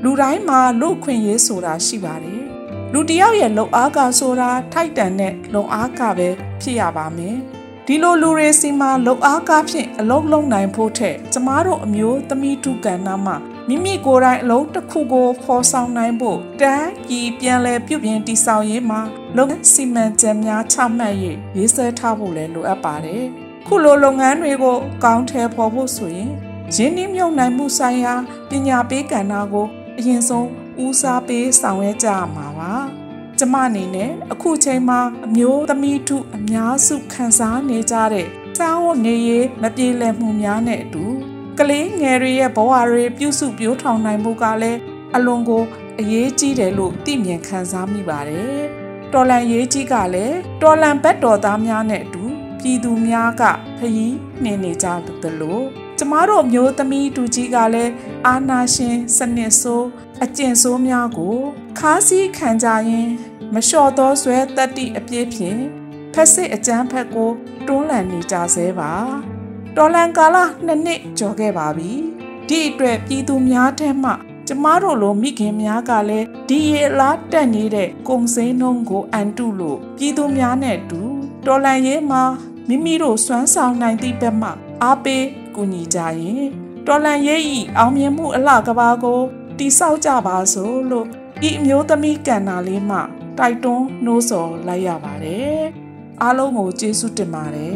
[0.03, 2.41] လူတိုင်းမှာလူခွင့်ရေးဆိုတာရှိပါတယ်
[2.94, 6.29] လူတယောက်ရဲ့လုံအားကဆိုတာထိုက်တန်တဲ့လုံအားကပဲ
[6.62, 7.38] ဖြစ်ရပါမယ်
[7.88, 13.36] ဒီလိုလူတွေစီမှာလုံအားကားဖြင့်အလုံးလုံးနိုင်ဖို့ထက်ကျမတို့အမျိုးသမီးထုကဏ္ဍမှာ
[13.68, 19.01] မိမိကိုယ်တိုင်အလုံးတစ်ခုကိုဖော်ဆောင်နိုင်ဖို့တန်းကြီးပြန်လဲပြုပြင်တည်ဆောက်ရေးမှာ
[19.38, 21.13] လုပ်စီမံချက်များချမှတ်၍
[21.58, 23.24] ရေးဆွဲထားဖို့လည်းလိုအပ်ပါတယ်။
[23.68, 26.32] ခုလိုလုပ်ငန်းတွေကိုကောင်းထဲဖော်ဖို့ဆိုရင်
[26.75, 28.13] ရင်းနှီးမြှုပ်နှံမှုဆိုင်ရာ
[28.50, 30.48] ပညာပေးကဏ္ဍကိုအရင်ဆုံး
[30.84, 32.44] ဦးစားပေးဆောင်ရွက်ကြရမှာပါ။
[33.39, 38.27] ကျမအနေနဲ့အခုချိန်မှာအမျိုးသမီးထုအများစုခံစားနေကြတဲ့
[38.60, 41.06] စောင်းဝနေရေးမပြေလည်မှုများနဲ့အတူ
[41.60, 44.80] ကလေးငယ်တွေရဲ့ဘဝတွေပြုစုပြောထောင်နိုင်မှုကလည်း
[45.15, 45.63] အလွန်ကို
[46.00, 48.60] အရေးကြီးတယ်လို့သိမြင်ခံစားမိပါတယ်။
[49.13, 52.24] တော်လန်ရေးကြီးကလည်းတော်လန်ဘက်တော်သားများနဲ့အတူ
[52.62, 53.44] ပြည်သူများက
[53.77, 54.88] ဖျီးနှင်နေကြ
[55.24, 55.65] တယ်လို့
[55.98, 57.92] ကျမတို့မျိုးသမီးတူကြီးကလည်း
[58.27, 59.88] အာနာရှင်စနစ်ဆိုး
[60.24, 61.38] အကျင့်ဆိုးများကို
[61.79, 63.10] ခါးစည်းခံကြရင်
[63.53, 65.62] မလျှော့သောဆွဲတက်တိအပြည့်ဖြင့်
[66.13, 67.31] ဖက်စစ်အကျန်းဖက်ကို
[67.67, 68.91] တွန်းလှန်နေကြဆဲပါ
[69.75, 71.91] တော်လန်ကာလနှစ်နှစ်ကျော်ခဲ့ပါပြီ
[72.50, 74.12] ဒီအတွက်ပြည်သူများထဲမှ
[74.48, 81.01] ကျမတို့လိုမိခင်များကလည်းဒီရေလားတက်နေတဲ့ကုံစိမ်းနှုံးကိုအန်တုလို့ပြည်သူများနဲ့တူ
[81.45, 82.24] တော်လန်ရေးမှာ
[82.67, 84.50] မိမိတို့စွမ်းဆောင်နိုင်သည့်ဘက်မှ
[84.84, 86.45] အားပေးကူညီကြရင်
[86.86, 89.22] တော်လန်ရေးဤအောင်မြင်မှုအလှကဘာကို
[89.59, 91.07] တိဆောက်ကြပါစို့လို့
[91.47, 93.00] ဤအမျိုးသမီးကဏ္ဍလေးမှ
[93.38, 95.59] တိုက်တွန်းနှိုးဆော်လိုက်ရပါတယ်
[96.21, 97.75] အားလုံးကိုကျေးဇူးတင်ပါတယ်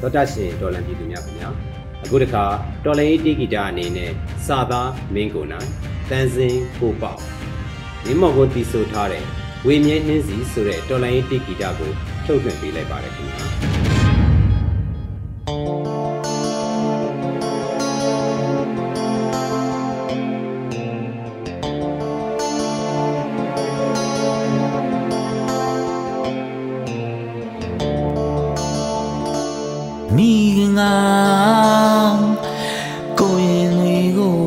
[0.00, 1.50] ဒေါက်တာရှင်ဒေါ်လန်ပြည်သူများခင်ဗျာ
[2.02, 2.44] အခုတခါ
[2.84, 4.10] တော်လိုင်းတီဂီတာအနေနဲ့
[4.46, 5.68] စာသားမင်းကိုနိုင်
[6.10, 7.14] တန်စင်ကိုပေါ
[8.04, 9.24] မင်းမော်ကိုတီဆိုထားတဲ့
[9.66, 11.92] ဝေမြဲနှင်းစီဆိုတဲ့တော်လိုင်းတီဂီတာကို
[12.24, 13.46] ထုတ်လွှင့်ပေးလိုက်ပါတယ်ခင်ဗျာ
[30.16, 30.32] မိ
[30.78, 30.94] ငါ
[33.18, 34.38] ကိုရင်တွေကို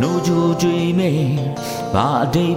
[0.00, 1.12] နိုးကြိုကြွေမေ
[1.94, 2.54] ဘာအတိတ်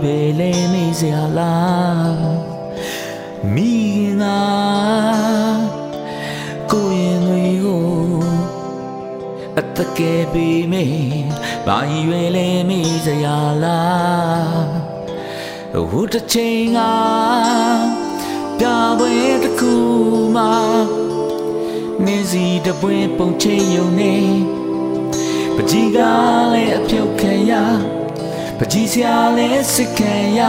[11.74, 14.72] ဘာရွယ်လဲမေးစရာလား
[15.92, 16.80] ဟိုတစ်ချိန်က
[18.60, 18.66] ပြ
[19.00, 19.74] ပွဲတစ်ခု
[20.36, 20.54] မှာ
[22.06, 24.16] နေစီတပွဲပုံချင်းယုံနေ
[25.56, 25.98] ပကြီးက
[26.54, 27.54] လည်းအပြုတ်ခံရ
[28.58, 30.42] ပကြီးစရာလည်းစစ်ခံရ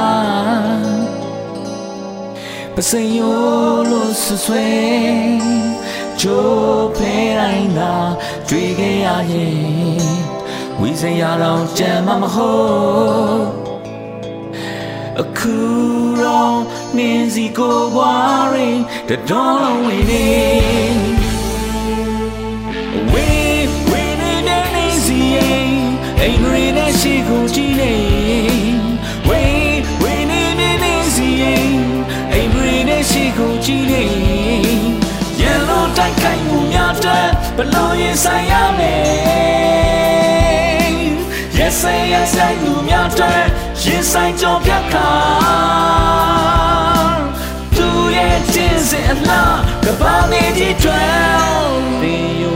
[2.75, 4.67] ပစင်ယောလို့ဆွဆွဲ
[6.21, 7.95] ချိုးဖဲတိုင်းသာ
[8.49, 9.82] တွေ့ခဲ့ရရင်ဝီ
[11.01, 13.45] စရာတော့ကြမ်းမမဟုတ်
[15.21, 15.57] အခု
[16.23, 16.61] တော့
[16.97, 18.79] နင်းစီကိုဘွားရင်
[19.09, 20.29] တတော်လုံးဝင်နေ
[23.13, 25.73] ဝေးဝေးနေတဲ့နေစီရင်
[26.21, 27.95] အိမ်ရီနဲ့ရှိကိုကြည့်နေ
[29.29, 31.73] ဝေးဝေးနေတဲ့နေစီရင်
[32.33, 34.05] အိမ်ရီနဲ့ရှိကိုကြည့်နေ
[35.41, 37.27] ရန်လို့တိုက်ခိုက်မှုများတဲ့
[37.57, 40.22] ဘလို့ရင်ဆိုင်ရမယ်
[41.73, 43.43] Yes yes I လူများတဲ့
[43.83, 45.11] ရင်ဆိုင်ကြောပြတ်ခါ
[47.77, 52.52] သူရဲ့ခြင်းစင်အလားကဘာနေဒီတွယ်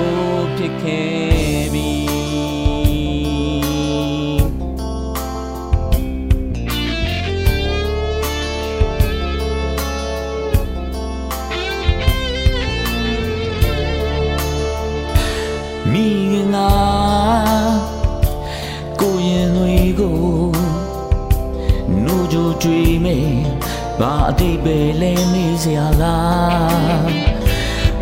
[24.01, 27.07] ဘာအတိတ်ပဲလဲမေးစရာလား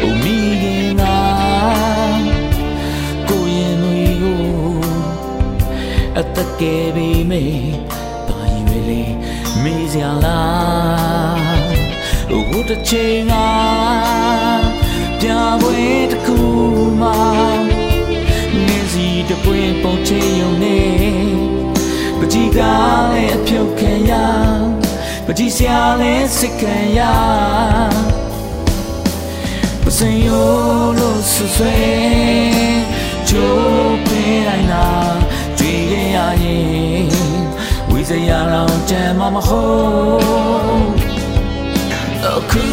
[0.01, 0.39] အိုမိ
[1.01, 1.19] ငါ
[3.29, 4.43] ကိုရင်တွေကို
[6.19, 7.45] အတကယ်ပဲမေ
[8.29, 9.03] ဘာရွယ်လဲ
[9.63, 11.65] မေးစရာလား
[12.49, 13.35] ဟိုတစ်ချိန်က
[15.21, 15.27] ပြ
[15.61, 15.79] ပွဲ
[16.11, 16.39] တစ်ခု
[17.01, 17.19] မှာ
[18.67, 20.81] နေစီတပွင့်ပုံချယုံနေ
[22.19, 22.59] ပကြီးက
[23.13, 24.13] လည်းအပြုတ်ခံရ
[25.27, 27.01] ပကြီးစရာလည်းစစ်ခံရ
[29.83, 30.53] ပစင်ယော
[30.99, 31.77] လို့ဆွဆွဲ
[33.29, 34.87] ချိုးပေးလိုက်နာ
[35.59, 37.07] တွေ့ခဲ့ရရင်
[37.91, 40.87] ဝိစရာတော့ကြမ်းမမဟုတ်
[42.25, 42.65] အခု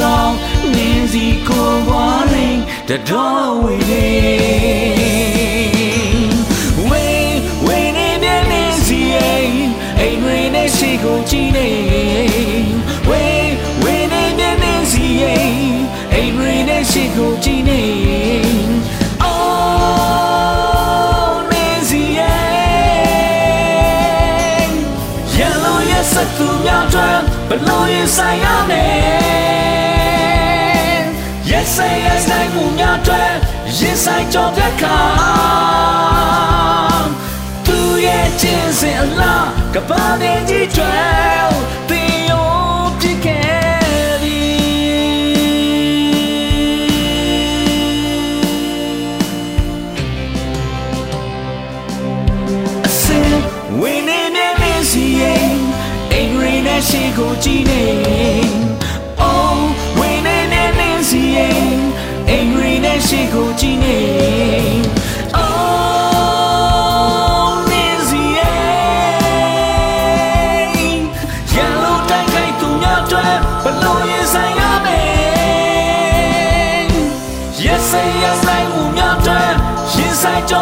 [0.00, 0.32] တော့
[0.74, 2.56] နေစီကိုဝါရင်
[2.88, 5.41] တတော်ဝေး
[27.48, 31.02] ဘလို့ရင်ဆိုင်ရမယ်
[31.50, 33.22] Yes say yes နိုင်မှုများတွေ
[33.78, 34.98] ရင်ဆိုင်ကြောပြတ်ခါ
[37.66, 42.01] သူရဲ့ချင်းစင်အလားကပါနေကြီးတွေ
[56.92, 57.84] ရင်းနဲ့ရှိကိုကြည့်နေ
[59.20, 59.58] Oh
[59.98, 61.58] ဝင်းနေမြဲမြဲစီရင်
[62.28, 63.98] အိမ်ရင်းနဲ့ရှိကိုကြည့်နေ
[65.36, 65.38] Oh
[67.68, 70.68] မြဲစီရင်
[71.52, 73.26] ရန်လို့တိုက်ခိုက်သူများတွေ
[73.62, 76.82] ဘလို့ရင်ဆိုင်ရမယ်
[77.64, 79.40] Yes say yes နိုင်မှုများတွေ
[79.94, 80.61] ရင်ဆိုင်ကြေ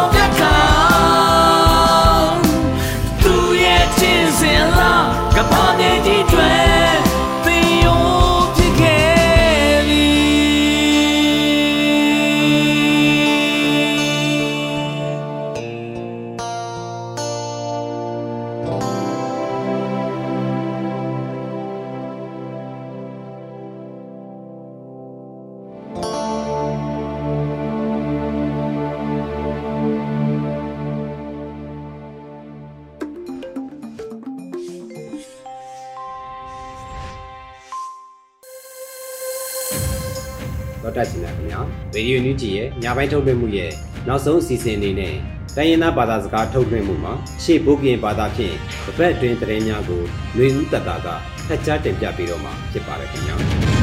[41.09, 43.71] တော်တက်ရှင်များခင်ဗျာရေဒီယိုညူဂျီရဲ့ညပိုင်းထုတ်လွှင့်မှုရဲ့
[44.07, 45.15] နောက်ဆုံးအစီအစဉ်အနေနဲ့
[45.57, 50.01] တိုင်းရင်းသားဘာသာစကားထုတ်လွှင့်မှုမှာရှေ့ဘုတ်ကင်ဘာသာဖြင့်တစ်ပတ်အတွင်းသတင်းများကို
[50.35, 51.07] ຫນွေဦးတတက
[51.47, 53.80] ဖတ်ကြားတင်ပြပေးတော့မှာဖြစ်ပါတယ်ခင်ဗျာ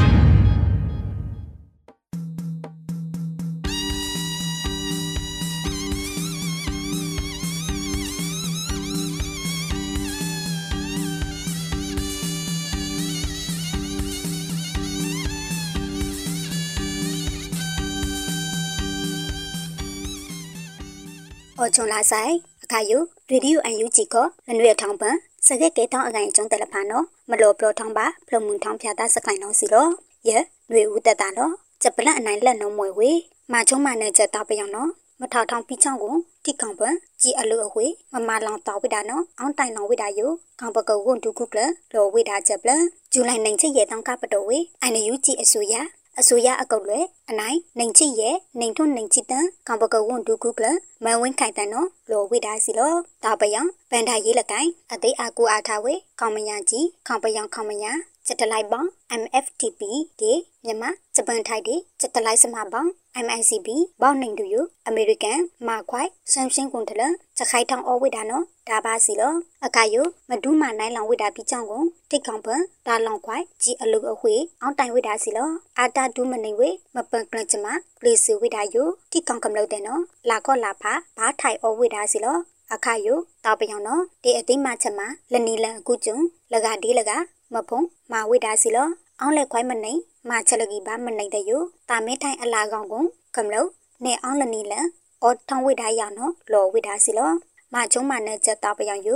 [21.79, 22.97] ချုံလာဆိုင်အခါယူ
[23.29, 25.15] ရေဒီယိုအန်ယူဂျီကိုလနွေထောင်းပန်
[25.45, 29.87] စကက်ကေတောင်းအကိုင်ကျုံတယ်လဖာနော်မလောပလောထောင်းပါဖလုံမှုန်ထောင်းဖြာတာစကိုင်နော်စီလော
[30.27, 30.37] ယေ
[30.71, 33.11] နွေဦးတက်တာနော်ချက်ပလက်အနိုင်လက်နော်မွေဝေ
[33.51, 34.89] မာချုံမနဲ့ချက်တော့ပြောင်းနော်
[35.21, 36.15] မထောက်ထောင်းပြီးချောင်းကို
[36.45, 41.59] တိကောင်ပန်ជីအလူအဝေမမလောင်တော်ဝိတာနော်အောင်းတိုင်လောင်ဝိတာယိုကောင်ပကုတ်ဝွန်ဒုခုကလ
[41.93, 42.71] လောဝိတာချက်ပလ
[43.11, 45.75] ဇူလိုင်နိုင်ချက်ရဲ့တောင်းကပတော်ဝေအန်ယူဂျီအဆူရ
[46.19, 50.65] အစိုးရအကုတ်လွယ်အနိုင်နိုင်ချစ်ရဲ့နိုင်ထွန်းနိုင်ချစ်တန်ကောင်ပကဝွန်ဒူကုကလ
[51.03, 57.91] မန်ဝင်းခိုင်တန်နော်လောဝိဒါစီလောတာပယံဗန်ဒါရေးလကိုင်အသိအကူအားထားဝေကောင်မညာကြီးခေါင်ပယံခေါင်မညာ
[58.27, 58.89] စက်တလိုက်ပေါင်း
[59.21, 59.81] MFTP
[60.19, 60.31] ဒီ
[60.65, 62.91] မြန်မာဂျပန်ထိုက်ဒီစက်တလိုက်စမပေါင်း
[63.25, 63.67] MICB
[64.01, 64.55] ဘောင်းနိုင်တူယ
[64.87, 67.01] အမေရိကန်မာခွိုင်ဆမ်ရှင်းကွန်တလ
[67.37, 69.33] စခိုင်ထောင်အဝိဒါနော်ဒါပါစီလော
[69.65, 69.95] အခါယ
[70.29, 77.65] မဒူးမနိုင်လောင်ဝိဒါပြီးကြောင်းကိုထိတ်ကောင်ပန်ဒါလောင်ခွိုင်ជីအလုအဝေအောင်းတိုင်ဝိဒါစီလောအာတာဒူးမနေဝေမပန်ကလချမ
[77.99, 78.75] ပလီစီဝိဒါယ
[79.11, 82.37] ထိကောင်ကမလို့တဲ့နော်လာခော့လာဖာဘားထိုင်အဝိဒါစီလော
[82.73, 83.07] အခါယ
[83.45, 86.17] တောက်ပြောင်နော်ဒီအသိမချက်မှာလနီလန်အခုကျုံ
[86.53, 87.11] လကဒီလက
[87.53, 87.79] မဖုံ
[88.11, 88.87] မာဝိဒါစီလော
[89.21, 89.93] အောင်းလက်ခွိုင်းမနေ
[90.29, 91.51] မာချက်လကီပါမနေတဲ့ယ
[91.89, 93.03] တာမဲထိုင်အလာကောင်ကို
[93.35, 93.69] ကမလို့
[94.03, 94.87] နေအောင်းလနီလန်
[95.23, 97.31] အော်ထောင်းဝိဒါရနော်လောဝိဒါစီလော
[97.73, 99.09] မာချုံမနဲ့ချက်တောက်ပြောင်ယ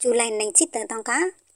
[0.00, 1.12] ဇူလိုင်နိုင်ချစ်တန်တောင်းက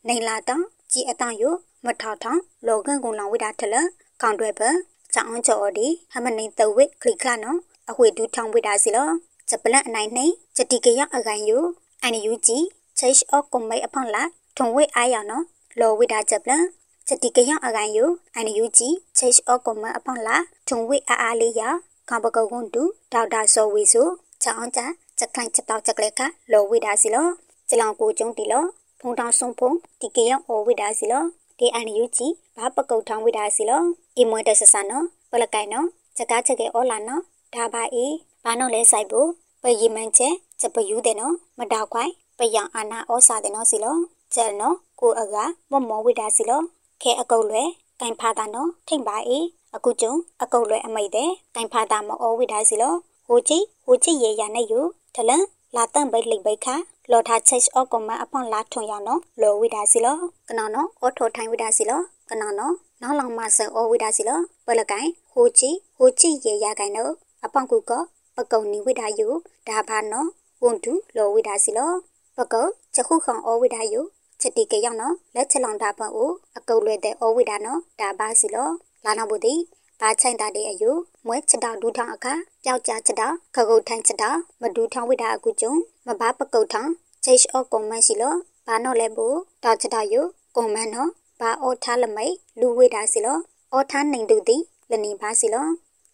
[0.08, 1.44] နိုင်လာတောင်းကြည်အတောင်းယ
[1.84, 3.74] မထောက်ထောင်းလောကန်ကုံလောင်ဝိဒါထလ
[4.22, 4.68] ကောင်တွေပဲ
[5.14, 7.58] ချောင်းချော်ဒီဟမနေတဝိခလိခလာနော်
[7.90, 9.08] အဝေဒူထောင်းဝိဒါစီလော
[9.48, 11.50] ဂျပလန်အနိုင်နှိစတိကရအကန်ယ
[12.02, 12.58] အန်ယူဂျီ
[12.98, 14.22] ချိတ်အော့ကွန်မိတ်အဖောင်းလာ
[14.56, 15.44] ထုံဝိအားရနော်
[15.80, 16.52] လောဝိဒါဂျပလ
[17.12, 17.98] န်စတိကရအကန်ယ
[18.34, 20.36] အန်ယူဂျီချိတ်အော့ကွန်မအဖောင်းလာ
[20.68, 21.62] ထုံဝိအားအားလေးရ
[22.08, 24.08] ကဘကကွန်တူဒေါက်တာဆောဝီဆို
[24.42, 24.80] ချောင်းချ
[25.18, 26.20] ချက်ခိုင်ချက်တောက်ချက်ကလေးက
[26.52, 27.26] လောဝိဒါစီလော
[27.68, 28.64] ကျလောင်ကိုကျုံတီလော
[29.00, 29.70] ဖုံတောင်ဆုံးဖုံ
[30.00, 31.24] ဒီကရအောဝိဒါစီလော
[31.58, 33.82] ဒီအန်ယူဂျီဘာပကုတ်ထောင်းဝိဒါစီလော
[34.18, 37.22] အီမွေတဆဆာနော်ပလကိုင်နော်ချက်ကားချက်ကေအောလာနော်
[37.54, 39.28] ဒါပါအေးဘာနော်လဲဆိုင်ဖို့
[39.62, 43.96] ပယီမန်ချက်ချက်ပယူတဲ့နော်မတောက်ခွိုင်ပယံအာနာဩစာတဲ့နော်စီလော
[44.34, 45.36] ချက်နော်ကိုအက
[45.70, 46.62] မမောဝိဒါစီလော
[47.02, 47.68] ခဲအကုတ်လွယ်
[48.00, 52.94] ကင်ဖာတာနော်ထိတ်ပါအေးအခုကျုံအကုတ်လွယ်အမိတ်တဲ့ကင်ဖာတာမဩဝိဒါစီလော
[53.26, 54.80] ဟိုချီဟိုချီရေရနဲ့ယူ
[55.14, 55.44] ထလန်
[55.76, 56.74] လာတန့်ပိတ်လိတ်ပိတ်ခါ
[57.10, 60.16] လော်ထားချက်အော့ကွန်မအဖောင်းလာထွန်ရနော်လော်ဝိဒါစီလော
[60.48, 67.12] ကနော်နော်အော်ထိုထိုင်ဝိဒါစီလောကနော်နော်နောက်လောင်မဆန်အော်ဝိဒါစီလောပလကိုင်ဟိုချီဟိုချီရေရကိုင်နော်
[67.44, 67.92] အပေါင်ကူက
[68.36, 69.26] ပကုံနီဝိဒါယူ
[69.68, 70.28] ဒါဘာနော်
[70.62, 71.90] ဝန်တူလောဝိဒါစီလော
[72.36, 74.00] ပကုံချက်ခုခေါအောဝိဒါယူ
[74.42, 78.68] ချက်တီကရောက်နော်လက်ချက်လောင်တာပန်အိုအကုတ်လွဲတဲ့အောဝိဒါနော်ဒါဘာစီလော
[79.04, 79.54] လာနောက်ဘူးတီ
[80.00, 80.90] ဘာချိုင်တာတဲ့အယူ
[81.26, 85.72] မွဲချက်တောင်ဒူထောင်အခါပျောက်ကြားချက်တောင်ခကုတ်ထိုင်ချက်တောင်မဒူထောင်ဝိဒါအကူကျုံ
[86.06, 86.90] မဘာပကုတ်ထောင်
[87.24, 88.34] ချိတ်အော့ကွန်မန်စီလော
[88.66, 90.20] ဘာနော်လဲဘူးတောက်ချက်တောင်ယူ
[90.56, 93.38] ကွန်မန်နော်ဘဘာအောထားလမိတ်လူဝေတာစီလော
[93.72, 95.66] အောထားနိုင်တူသည်လနေပါစီလော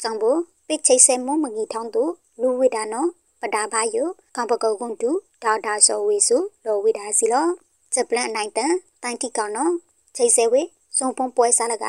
[0.03, 0.25] ကြောင့်ဘ
[0.67, 2.03] ပိချိတ်ဆဲမုံမကြီးထောင်းသူ
[2.41, 3.09] လူဝေတာနော်
[3.41, 3.97] ပဒါဘာယ
[4.37, 5.11] ကံပကုတ်ကွန်တူ
[5.43, 7.49] ဒေါက်တာဆောဝီစုလောဝေတာစီလော
[7.93, 8.73] ချက်ပလန်နိုင်တန်
[9.03, 9.73] တိုင်တီကောင်နော်
[10.17, 10.63] ချိတ်ဆဲဝေ
[10.97, 11.87] စုံဖုံပွဲစားလက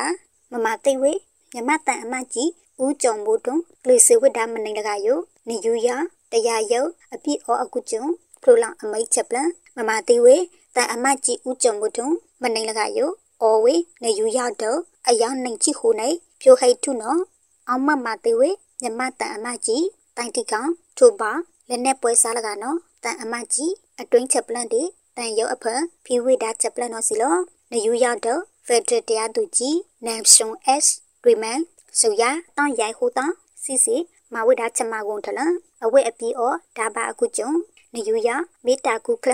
[0.52, 1.12] မမသိဝေ
[1.52, 2.50] မြမတန်အမကြီး
[2.82, 5.08] ဦးကြုံမို့တွန်ကလစ်စေဝိဒါမနိုင်လကယ
[5.48, 5.88] နေယူရ
[6.32, 8.04] တရားယုတ်အပြည့်အောအကုကျုံ
[8.42, 10.36] ဖလိုလောင်အမိတ်ချက်ပလန်မမတိဝေ
[10.76, 12.98] တန်အမကြီးဦးကြုံမို့တွန်မနိုင်လကယ
[13.42, 16.08] အောဝေနေယူရတော့အယောင်နိုင်ချီဟိုနေ
[16.40, 17.20] ဖြိုဟိတ်ထုနော်
[17.68, 18.50] အောင်မမတိဝေ
[18.82, 19.84] မြမတန်အမကြီး
[20.16, 21.30] တိုင်တီကောင်ထိုပါ
[21.68, 24.82] လက်နဲ့ပွဲစားလကနော်တန်အမကြီးအတွင်းချက်ပလန်တေ
[25.20, 25.64] တန်ရုပ်အဖ
[26.04, 27.34] ဖီဝိဒါချက်ပလန်နော်စီလော
[27.72, 30.50] နေယူရတော့ဖက်ဒရယ်တရားသူကြီးနမ်ရှုံ
[30.82, 30.86] S
[31.24, 31.60] ရီမန်
[32.00, 32.22] ဆိုရ
[32.56, 33.96] တောင်းရိုက်ဟူတောင်းစီစီ
[34.32, 35.40] မဝိဒါချမကုန်ထလ
[35.84, 37.50] အဝဲအပီအောဒါဘာအခုကျုံ
[37.94, 38.28] နေယူရ
[38.64, 39.32] မေတာကုကလ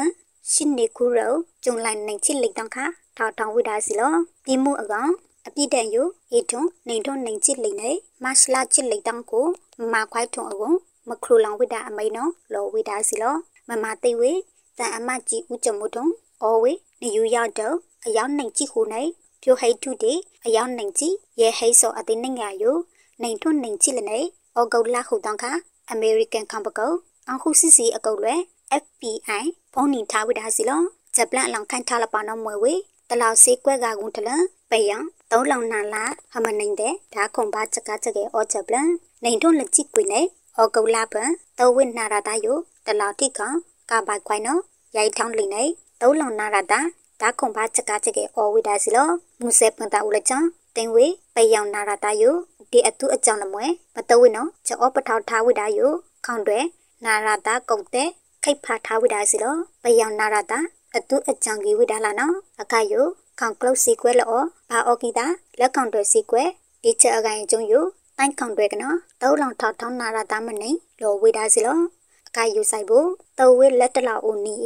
[0.53, 2.85] ရှင်နေကူရောကျုံလိုက်နိုင်ချစ်လိတ်တောင်းခါ
[3.17, 4.13] ထောက်ထောင်ဝိဒါစီလော
[4.45, 5.11] ပြီးမှုအကောင်
[5.47, 7.91] အပြည့်တန်ယူအေထုံနေထုံနိုင်ချစ်လိတ်နေ
[8.25, 9.47] မတ်လာချစ်လိတ်တောင်းကို
[9.93, 10.77] မခွိုက်ထုံအကုန်
[11.09, 13.35] မခရူလောင်ဝိဒါအမိန်နော်လောဝိဒါစီလော
[13.69, 14.33] မမသိဝေ
[14.79, 16.07] တန်အမကြီးဦးကြမှုတုံ
[16.43, 19.03] အော်ဝေနေယူရတော့အယောင်နိုင်ချစ်ဟူနေ
[19.43, 20.13] ပြိုဟိတ်ထုတေ
[20.47, 21.09] အယောင်နိုင်ချီ
[21.41, 22.77] ရဲဟိတ်စောအသိနိုင်ငါယို
[23.23, 24.19] နိုင်ထွန်းနိုင်ချီလနေ
[24.59, 25.53] ဩဂုတ်လာခုတောင်းခါ
[25.95, 26.93] American ကံပကော
[27.31, 28.41] အခုစီစီအကုတ်လွယ်
[28.83, 30.83] FBI ဖုန်းနီထားဝိဒါစီလော
[31.17, 32.75] ဂျပလန်အလောင်ခန့်ထားလပါနော်မွေဝေ
[33.11, 34.31] တလောက်စေးကွက်ကကုန်တလ
[34.71, 34.97] ပေယံ
[35.31, 38.89] သုံးလောင်နာလာဟမနိုင်တဲ့ဓာခုံပါချကချကေဩဂျပလန်
[39.25, 40.21] နိုင်ထွန်းလက်ချီကွေနေ
[40.59, 43.41] ဩဂုတ်လာပန်တဝိနာရတာယိုတလောက်တိက
[43.91, 44.61] ကပိုက်ခွိုင်နော်
[44.97, 45.63] ရိုက်ထောင်းလိနေ
[46.01, 46.81] သုံးလောင်နာရတာ
[47.21, 49.09] ဒါခုံပါချက်ကချကေအော်ဝိဒါစီလော
[49.41, 50.39] မူဆေပန်တာဦးလချံ
[50.77, 52.35] တင်ဝေပယောင်နာရတာယို
[52.71, 55.91] ဒီအတုအကြောင်းလမွဲမတဝိနောချောပထောက်ထားဝိဒါယို
[56.27, 56.59] ခေါန်တွေ
[57.05, 58.09] နာရတာကုတ်တဲ့
[58.45, 60.59] ခိတ်ဖာထားဝိဒါစီလောပယောင်နာရတာ
[60.97, 63.07] အတုအကြောင်းကြီးဝိဒါလာနော်အခါယို
[63.41, 65.27] ခေါန်ကလုတ်စီကွဲလောဘာအော်ကီတာ
[65.59, 66.43] လက်ခေါန်တွေစီကွဲ
[66.83, 67.85] ဒီချက်အကိုင်ကျုံယို
[68.19, 70.71] တိုင်းခေါန်တွေကနော်တောလောင်ထောက်ထောင်းနာရတာမနေ
[71.03, 71.79] လောဝိဒါစီလော
[72.27, 73.09] အခါယိုဆိုင်ဖို့
[73.39, 74.57] တဝေလက်တလောက်ဦးနီ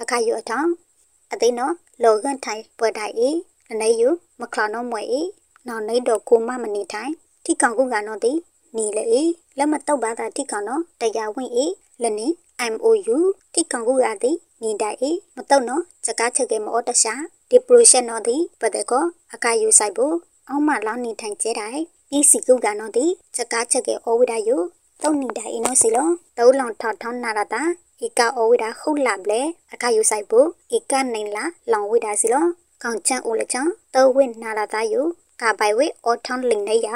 [0.00, 0.70] အခါယိုအထောင်း
[1.32, 3.28] အသိနော်လောကန်ထိုင်ပွဲတိုင်ဤ
[3.70, 4.08] အနေယူ
[4.40, 5.20] မခလာနောမွေဤ
[5.66, 7.12] နော်နေတော့ကိုမမနေထိုင်
[7.44, 8.32] ထိကောင်ကုကနော်တိ
[8.76, 9.22] နီလေဤ
[9.58, 11.66] လက်မတော့ပါတာထိကောင်နော်တရားဝင်ဤ
[12.02, 12.26] လနေ
[12.72, 13.18] MOU
[13.54, 17.14] ထိကောင်ကုကတိနီတိုင်ဤမတော့နော်စကားချက်ကမောတရှာ
[17.50, 20.14] ဒီပရိုရှက်နော်တိပတဲ့ကောအကယူဆိုင်ဖို့
[20.48, 21.80] အောင်မလောင်းနေထိုင်ကျဲတိုင်
[22.16, 24.58] ဤစီကုကနော်တိစကားချက်ကဩဝိဒယု
[25.02, 26.08] တုံနေတိုင်ဤနော်စီလော
[26.38, 27.62] တောလောင်ထောက်ထောင်းနာရတာ
[28.04, 29.40] ဧကအဝိဒါခုလပ်လေ
[29.72, 32.44] အခါယူဆိုင်ဖို့ဧကနိုင်လာလောင်ဝိဒါစီလော
[32.82, 35.02] ကောင်ချန်အိုလချန်တောဝိနာလာတာယု
[35.40, 36.88] ကပိုင်ဝိအော်ထွန်လင်းနေရ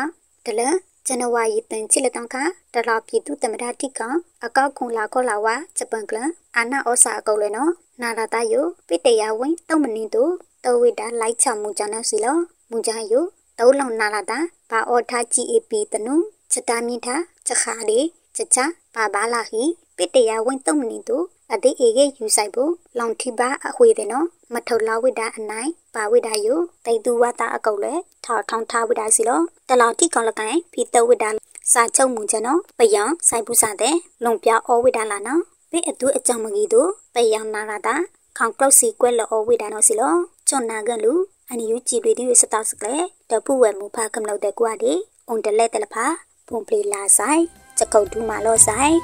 [0.47, 0.61] တလ
[1.07, 2.37] ဇန်နဝါရီတန်ချီလတောင်ခ
[2.75, 4.01] တလာပြည်သူတမရတိက
[4.45, 6.19] အကောက်ခုံလာခေါလာဝါဂျပန်ကလ
[6.57, 10.23] အာနာဩစာအကုတ်လေနော်နာလာတာယုပိတရဝင်းတုံမနင်းတူ
[10.65, 12.37] တောဝိဒါလိုက်ချမှုကြောင့်နော်စီလော
[12.71, 13.21] မူကြယု
[13.59, 14.39] တောလောင်နာလာတာ
[14.71, 16.15] ဘာအော်ထား GAP တနု
[16.53, 18.01] ချက်တာမြင့်တာ ချက်ခါလေ
[18.37, 18.59] ချက်ချ
[18.95, 19.63] ဘာဘာလာဟီ
[19.97, 21.17] ပိတရဝင်းတုံမနီတူ
[21.53, 26.55] အတိအေကေယူဆိုင်ဖို့လောင်ထီပါအခွေတဲ့နော်မထုလာဝိဒါအနိုင်ပါဝိဒါယု
[26.87, 31.31] တိတ်သူဝတာအကုတ်လေထောက်ထောင်းထားဝိဒါစီလောတလောက်တိကောင်လကိုင်ဖီတဝိဒါ
[31.73, 37.95] စာချုပ်မှုချနော်ပယံဆိုင်ပူစားတဲ့လုံပြအောဝိဒါလာနော်ပိအတူအကြောင်းမကြီးတို့ပယံနာရတာ
[38.39, 40.15] ခေါင်ကလုတ်စီကွဲလောဝိဒါနော်စီလော
[40.49, 41.13] ချွန်နာကလူ
[41.49, 42.97] အန်ယူကြည်တွေဒီစတာစကလေ
[43.31, 44.93] တပူဝဲမူဖာကမလို့တဲ့ကွာဒီ
[45.29, 46.07] အုံတလက်တလဖာ
[46.53, 47.43] ဖုန်ပလီလာဆိုင်
[47.79, 48.95] ချက်ကုတ်ဒူမာလောဆိုင်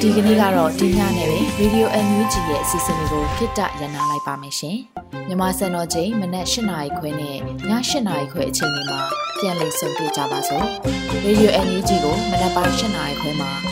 [0.00, 4.78] ဒီကနေ့ကတော့ဒီညနဲ့ပဲ Radio NUG ရဲ့အစီအစဉ်လေးကိုခਿੱတရနာလိုက်ပါမယ်ရှင်။
[5.28, 7.68] မြမစံတော်ချိန်မနက်၈နာရီခွဲနဲ့ည၈
[8.08, 9.00] နာရီခွဲအချိန်တွေမှာ
[9.38, 10.66] ပြန်လည်ဆုံတွေ့ကြပါစို့။
[11.24, 13.71] Radio NUG ကိုမနက်ပိုင်း၈နာရီခွဲမှာ